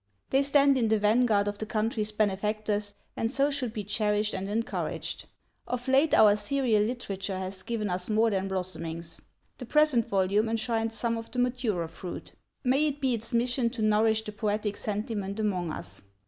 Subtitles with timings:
[0.31, 4.49] They stand in the vanguard of the country's benefactors, and so should be cherished and
[4.49, 5.27] encouraged.
[5.67, 9.21] Of late our serial literature has given us more than blossomings.
[9.59, 12.31] The present volume enshrines some of the maturer fruit.
[12.63, 16.01] May it be its mission to nourish the poetic sentiment among us.